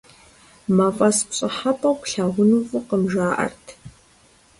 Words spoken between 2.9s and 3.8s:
жаӀэрт.